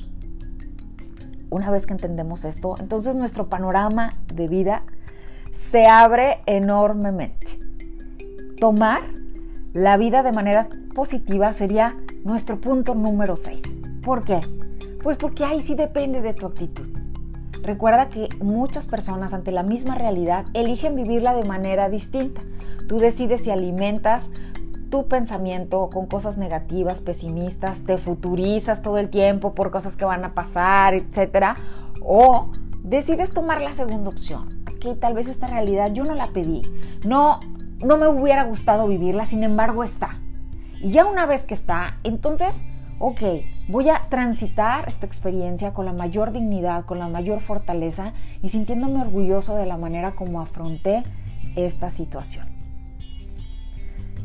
Una 1.51 1.71
vez 1.71 1.87
que 1.87 1.93
entendemos 1.93 2.45
esto, 2.45 2.75
entonces 2.79 3.15
nuestro 3.15 3.49
panorama 3.49 4.17
de 4.33 4.49
vida 4.49 4.83
se 5.71 5.87
abre 5.87 6.41
enormemente. 6.47 7.59
tomar 8.59 9.01
la 9.73 9.97
vida 9.97 10.23
de 10.23 10.31
manera 10.31 10.69
positiva 10.95 11.53
sería 11.53 11.97
nuestro 12.25 12.61
punto 12.61 12.95
número 12.95 13.37
6. 13.37 13.61
¿Por 14.03 14.25
qué? 14.25 14.41
Pues 15.03 15.17
porque 15.17 15.45
ahí 15.45 15.61
sí 15.63 15.75
depende 15.75 16.21
de 16.21 16.33
tu 16.33 16.47
actitud. 16.47 17.02
Recuerda 17.63 18.09
que 18.09 18.29
muchas 18.41 18.87
personas 18.87 19.33
ante 19.33 19.53
la 19.53 19.63
misma 19.63 19.95
realidad 19.95 20.47
eligen 20.53 20.97
vivirla 20.97 21.33
de 21.35 21.45
manera 21.45 21.89
distinta. 21.89 22.43
Tú 22.89 22.99
decides 22.99 23.43
si 23.43 23.51
alimentas 23.51 24.25
tu 24.91 25.07
pensamiento 25.07 25.89
con 25.89 26.07
cosas 26.07 26.37
negativas, 26.37 27.01
pesimistas, 27.01 27.85
te 27.85 27.99
futurizas 27.99 28.83
todo 28.83 28.99
el 28.99 29.11
tiempo 29.11 29.55
por 29.55 29.71
cosas 29.71 29.97
que 29.97 30.05
van 30.05 30.25
a 30.25 30.35
pasar, 30.35 30.95
etc. 30.95 31.57
O 32.03 32.51
decides 32.83 33.33
tomar 33.33 33.63
la 33.63 33.73
segunda 33.73 34.11
opción. 34.11 34.65
Que 34.81 34.95
tal 34.95 35.15
vez 35.15 35.29
esta 35.29 35.47
realidad 35.47 35.93
yo 35.93 36.05
no 36.05 36.15
la 36.15 36.27
pedí. 36.27 36.63
No, 37.07 37.39
no 37.83 37.97
me 37.97 38.09
hubiera 38.09 38.43
gustado 38.45 38.89
vivirla, 38.89 39.25
sin 39.25 39.45
embargo 39.45 39.85
está. 39.85 40.19
Y 40.81 40.91
ya 40.91 41.07
una 41.07 41.27
vez 41.27 41.45
que 41.45 41.55
está, 41.55 41.99
entonces, 42.03 42.55
ok, 42.99 43.23
voy 43.69 43.89
a 43.89 44.09
transitar 44.09 44.89
esta 44.89 45.07
experiencia 45.07 45.73
con 45.73 45.87
la 45.87 45.93
mayor 45.93 46.33
dignidad, 46.33 46.85
con 46.85 46.99
la 46.99 47.09
mayor 47.09 47.41
fortaleza 47.41 48.13
y 48.43 48.49
sintiéndome 48.49 49.01
orgulloso 49.01 49.57
de 49.57 49.67
la 49.67 49.77
manera 49.77 50.13
como 50.13 50.41
afronté 50.41 51.03
esta 51.57 51.91
situación. 51.91 52.49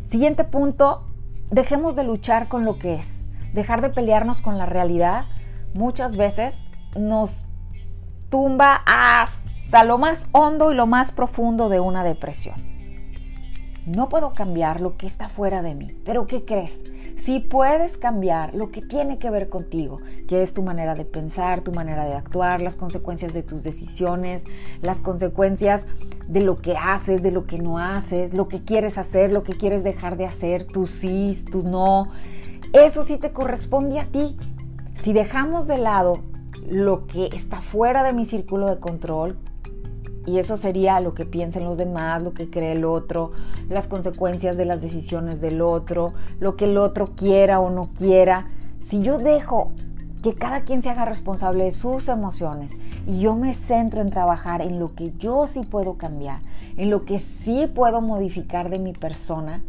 Siguiente 0.07 0.43
punto, 0.43 1.05
dejemos 1.51 1.95
de 1.95 2.03
luchar 2.03 2.47
con 2.47 2.65
lo 2.65 2.79
que 2.79 2.95
es, 2.95 3.25
dejar 3.53 3.81
de 3.81 3.89
pelearnos 3.89 4.41
con 4.41 4.57
la 4.57 4.65
realidad. 4.65 5.25
Muchas 5.73 6.15
veces 6.15 6.55
nos 6.97 7.39
tumba 8.29 8.83
hasta 8.85 9.83
lo 9.83 9.97
más 9.97 10.27
hondo 10.31 10.71
y 10.71 10.75
lo 10.75 10.87
más 10.87 11.11
profundo 11.11 11.69
de 11.69 11.79
una 11.79 12.03
depresión. 12.03 12.66
No 13.87 14.09
puedo 14.09 14.33
cambiar 14.33 14.81
lo 14.81 14.97
que 14.97 15.07
está 15.07 15.29
fuera 15.29 15.61
de 15.61 15.73
mí, 15.73 15.87
pero 16.03 16.27
¿qué 16.27 16.43
crees? 16.43 16.73
Si 17.23 17.39
puedes 17.39 17.95
cambiar 17.95 18.53
lo 18.53 18.69
que 18.69 18.81
tiene 18.81 19.17
que 19.17 19.29
ver 19.29 19.47
contigo, 19.47 20.01
que 20.27 20.43
es 20.43 20.53
tu 20.53 20.61
manera 20.61 20.93
de 20.93 21.05
pensar, 21.05 21.61
tu 21.61 21.71
manera 21.71 22.03
de 22.03 22.13
actuar, 22.13 22.61
las 22.61 22.75
consecuencias 22.75 23.33
de 23.33 23.43
tus 23.43 23.63
decisiones, 23.63 24.43
las 24.81 24.99
consecuencias 24.99 25.85
de 26.27 26.41
lo 26.41 26.61
que 26.61 26.75
haces, 26.75 27.21
de 27.21 27.31
lo 27.31 27.45
que 27.47 27.59
no 27.59 27.79
haces, 27.79 28.33
lo 28.33 28.49
que 28.49 28.61
quieres 28.61 28.97
hacer, 28.97 29.31
lo 29.31 29.43
que 29.43 29.53
quieres 29.53 29.85
dejar 29.85 30.17
de 30.17 30.25
hacer, 30.25 30.65
tus 30.65 30.91
sí, 30.91 31.33
tus 31.49 31.63
no, 31.63 32.11
eso 32.73 33.05
sí 33.05 33.17
te 33.17 33.31
corresponde 33.31 34.01
a 34.01 34.07
ti. 34.07 34.35
Si 35.01 35.13
dejamos 35.13 35.65
de 35.65 35.77
lado 35.77 36.15
lo 36.69 37.07
que 37.07 37.27
está 37.27 37.61
fuera 37.61 38.03
de 38.03 38.11
mi 38.11 38.25
círculo 38.25 38.69
de 38.69 38.81
control, 38.81 39.37
y 40.27 40.39
eso 40.39 40.57
sería 40.57 40.99
lo 40.99 41.13
que 41.13 41.25
piensen 41.25 41.63
los 41.63 41.77
demás, 41.77 42.21
lo 42.21 42.33
que 42.33 42.49
cree 42.49 42.73
el 42.73 42.83
otro, 42.83 43.31
las 43.69 43.87
consecuencias 43.87 44.57
de 44.57 44.65
las 44.65 44.81
decisiones 44.81 45.39
del 45.39 45.61
otro, 45.61 46.13
lo 46.41 46.57
que 46.57 46.65
el 46.65 46.77
otro 46.77 47.15
quiera 47.15 47.61
o 47.61 47.69
no 47.69 47.89
quiera. 47.97 48.49
Si 48.89 49.01
yo 49.01 49.19
dejo 49.19 49.71
que 50.21 50.35
cada 50.35 50.61
quien 50.61 50.83
se 50.83 50.89
haga 50.89 51.05
responsable 51.05 51.63
de 51.63 51.71
sus 51.71 52.09
emociones 52.09 52.73
y 53.07 53.21
yo 53.21 53.35
me 53.35 53.53
centro 53.53 54.01
en 54.01 54.09
trabajar 54.09 54.61
en 54.61 54.79
lo 54.79 54.95
que 54.95 55.13
yo 55.17 55.47
sí 55.47 55.61
puedo 55.61 55.93
cambiar, 55.93 56.41
en 56.75 56.89
lo 56.89 57.05
que 57.05 57.19
sí 57.19 57.71
puedo 57.73 58.01
modificar 58.01 58.69
de 58.69 58.79
mi 58.79 58.91
persona, 58.91 59.63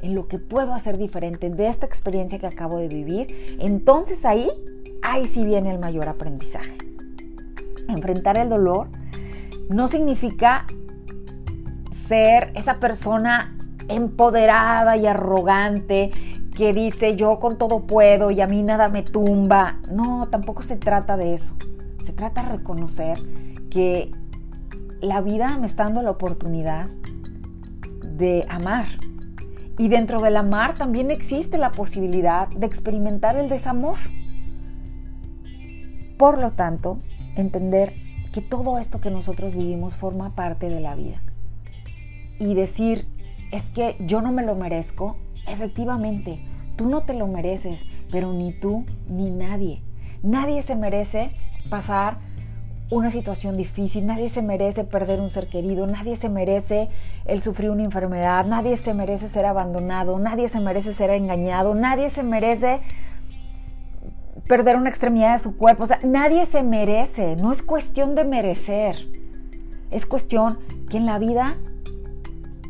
en 0.00 0.14
lo 0.14 0.28
que 0.28 0.38
puedo 0.38 0.74
hacer 0.74 0.96
diferente 0.96 1.50
de 1.50 1.66
esta 1.66 1.86
experiencia 1.86 2.38
que 2.38 2.46
acabo 2.46 2.78
de 2.78 2.86
vivir, 2.86 3.56
entonces 3.58 4.24
ahí, 4.24 4.48
ahí 5.02 5.26
sí 5.26 5.44
viene 5.44 5.72
el 5.72 5.80
mayor 5.80 6.08
aprendizaje. 6.08 6.78
Enfrentar 7.88 8.36
el 8.36 8.48
dolor 8.48 8.88
no 9.68 9.88
significa 9.88 10.66
ser 12.06 12.52
esa 12.54 12.80
persona 12.80 13.56
empoderada 13.88 14.96
y 14.96 15.06
arrogante 15.06 16.10
que 16.56 16.72
dice 16.72 17.16
yo 17.16 17.38
con 17.38 17.58
todo 17.58 17.86
puedo 17.86 18.30
y 18.30 18.40
a 18.40 18.46
mí 18.46 18.62
nada 18.62 18.88
me 18.88 19.02
tumba. 19.02 19.80
No, 19.90 20.28
tampoco 20.30 20.62
se 20.62 20.76
trata 20.76 21.16
de 21.16 21.34
eso. 21.34 21.54
Se 22.04 22.12
trata 22.12 22.42
de 22.42 22.50
reconocer 22.50 23.18
que 23.70 24.12
la 25.00 25.20
vida 25.20 25.58
me 25.58 25.66
está 25.66 25.84
dando 25.84 26.02
la 26.02 26.10
oportunidad 26.10 26.88
de 28.02 28.46
amar. 28.48 28.86
Y 29.76 29.88
dentro 29.88 30.20
del 30.20 30.36
amar 30.36 30.74
también 30.74 31.10
existe 31.10 31.58
la 31.58 31.72
posibilidad 31.72 32.48
de 32.48 32.66
experimentar 32.66 33.36
el 33.36 33.48
desamor. 33.48 33.98
Por 36.16 36.38
lo 36.38 36.52
tanto, 36.52 37.00
entender 37.34 38.03
que 38.34 38.42
todo 38.42 38.78
esto 38.78 39.00
que 39.00 39.12
nosotros 39.12 39.54
vivimos 39.54 39.94
forma 39.94 40.34
parte 40.34 40.68
de 40.68 40.80
la 40.80 40.96
vida. 40.96 41.22
Y 42.40 42.54
decir, 42.54 43.06
es 43.52 43.62
que 43.66 43.94
yo 44.00 44.22
no 44.22 44.32
me 44.32 44.42
lo 44.42 44.56
merezco, 44.56 45.16
efectivamente, 45.46 46.44
tú 46.74 46.88
no 46.88 47.04
te 47.04 47.14
lo 47.14 47.28
mereces, 47.28 47.78
pero 48.10 48.32
ni 48.32 48.52
tú 48.52 48.86
ni 49.08 49.30
nadie. 49.30 49.82
Nadie 50.24 50.62
se 50.62 50.74
merece 50.74 51.30
pasar 51.70 52.18
una 52.90 53.12
situación 53.12 53.56
difícil, 53.56 54.04
nadie 54.04 54.28
se 54.28 54.42
merece 54.42 54.82
perder 54.82 55.20
un 55.20 55.30
ser 55.30 55.46
querido, 55.46 55.86
nadie 55.86 56.16
se 56.16 56.28
merece 56.28 56.88
el 57.26 57.40
sufrir 57.40 57.70
una 57.70 57.84
enfermedad, 57.84 58.44
nadie 58.46 58.76
se 58.76 58.94
merece 58.94 59.28
ser 59.28 59.46
abandonado, 59.46 60.18
nadie 60.18 60.48
se 60.48 60.58
merece 60.58 60.92
ser 60.92 61.10
engañado, 61.10 61.76
nadie 61.76 62.10
se 62.10 62.24
merece 62.24 62.80
perder 64.46 64.76
una 64.76 64.90
extremidad 64.90 65.34
de 65.34 65.38
su 65.38 65.56
cuerpo. 65.56 65.84
O 65.84 65.86
sea, 65.86 65.98
nadie 66.02 66.46
se 66.46 66.62
merece. 66.62 67.36
No 67.36 67.52
es 67.52 67.62
cuestión 67.62 68.14
de 68.14 68.24
merecer. 68.24 69.08
Es 69.90 70.06
cuestión 70.06 70.58
que 70.88 70.96
en 70.96 71.06
la 71.06 71.18
vida 71.18 71.56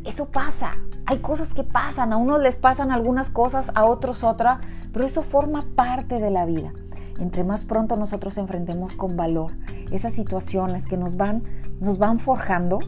eso 0.05 0.27
pasa. 0.27 0.71
Hay 1.05 1.19
cosas 1.19 1.53
que 1.53 1.63
pasan. 1.63 2.13
A 2.13 2.17
unos 2.17 2.41
les 2.41 2.55
pasan 2.55 2.91
algunas 2.91 3.29
cosas, 3.29 3.71
a 3.75 3.85
otros 3.85 4.23
otra. 4.23 4.61
Pero 4.93 5.05
eso 5.05 5.21
forma 5.21 5.65
parte 5.75 6.19
de 6.19 6.31
la 6.31 6.45
vida. 6.45 6.71
Entre 7.19 7.43
más 7.43 7.63
pronto 7.63 7.95
nosotros 7.95 8.37
enfrentemos 8.37 8.93
con 8.95 9.15
valor 9.15 9.53
esas 9.91 10.13
situaciones 10.13 10.85
que 10.85 10.97
nos 10.97 11.15
van, 11.15 11.43
nos 11.79 11.97
van 11.97 12.19
forjando, 12.19 12.79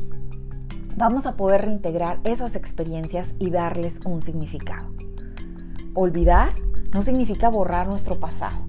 vamos 0.98 1.26
a 1.26 1.38
poder 1.38 1.62
reintegrar 1.62 2.20
esas 2.26 2.56
experiencias 2.56 3.34
y 3.40 3.52
darles 3.52 4.02
un 4.06 4.22
significado. 4.22 4.90
Olvidar 5.94 6.50
no 6.94 7.04
significa 7.04 7.48
borrar 7.48 7.88
nuestro 7.88 8.20
pasado 8.20 8.67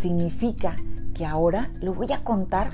significa 0.00 0.76
que 1.14 1.26
ahora 1.26 1.70
lo 1.80 1.92
voy 1.94 2.12
a 2.12 2.24
contar 2.24 2.70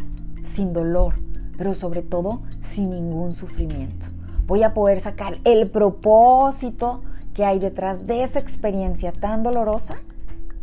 sin 0.55 0.73
dolor, 0.73 1.15
pero 1.57 1.75
sobre 1.75 2.03
todo 2.03 2.43
sin 2.75 2.91
ningún 2.91 3.35
sufrimiento. 3.35 4.07
Voy 4.47 4.63
a 4.63 4.75
poder 4.75 5.01
sacar 5.01 5.39
el 5.45 5.71
propósito 5.71 7.01
que 7.35 7.45
hay 7.45 7.59
detrás 7.59 8.07
de 8.07 8.23
esa 8.23 8.39
experiencia 8.39 9.13
tan 9.13 9.43
dolorosa 9.43 9.97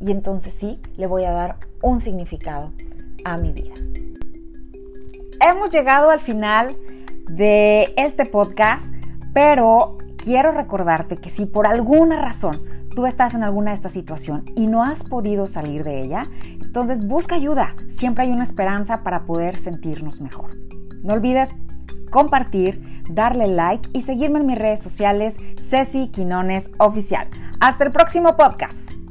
y 0.01 0.11
entonces 0.11 0.53
sí 0.53 0.79
le 0.97 1.07
voy 1.07 1.25
a 1.25 1.31
dar 1.31 1.57
un 1.81 1.99
significado 1.99 2.71
a 3.25 3.37
mi 3.37 3.51
vida. 3.51 3.73
Hemos 5.41 5.69
llegado 5.71 6.09
al 6.09 6.19
final 6.19 6.77
de 7.27 7.93
este 7.97 8.25
podcast, 8.25 8.93
pero 9.33 9.97
quiero 10.23 10.51
recordarte 10.51 11.17
que 11.17 11.29
si 11.29 11.45
por 11.45 11.67
alguna 11.67 12.21
razón 12.21 12.63
tú 12.95 13.05
estás 13.05 13.33
en 13.33 13.43
alguna 13.43 13.71
de 13.71 13.75
estas 13.75 13.91
situaciones 13.91 14.45
y 14.55 14.67
no 14.67 14.83
has 14.83 15.03
podido 15.03 15.47
salir 15.47 15.83
de 15.83 16.01
ella, 16.01 16.27
entonces 16.61 17.05
busca 17.05 17.35
ayuda. 17.35 17.75
Siempre 17.91 18.23
hay 18.23 18.31
una 18.31 18.43
esperanza 18.43 19.03
para 19.03 19.25
poder 19.25 19.57
sentirnos 19.57 20.21
mejor. 20.21 20.51
No 21.03 21.13
olvides 21.13 21.53
compartir, 22.09 23.03
darle 23.09 23.47
like 23.47 23.89
y 23.91 24.03
seguirme 24.03 24.39
en 24.39 24.45
mis 24.45 24.57
redes 24.57 24.81
sociales 24.81 25.35
Ceci 25.59 26.09
Quinones 26.09 26.69
Oficial. 26.77 27.27
Hasta 27.59 27.83
el 27.83 27.91
próximo 27.91 28.37
podcast. 28.37 29.02